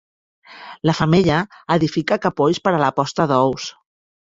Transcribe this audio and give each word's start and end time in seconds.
La 0.89 0.95
femella 0.99 1.37
edifica 1.77 2.19
capolls 2.25 2.63
per 2.69 2.75
a 2.79 2.83
la 2.87 2.91
posta 3.03 3.31
d'ous. 3.35 3.71